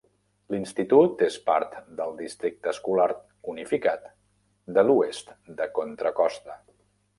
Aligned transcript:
L'institut 0.53 1.19
és 1.25 1.35
part 1.49 1.75
del 1.99 2.15
districte 2.21 2.71
escolar 2.73 3.07
unificat 3.55 4.09
de 4.79 4.87
l'oest 4.91 5.33
de 5.61 5.71
Contra 5.79 6.17
Costa. 6.23 6.61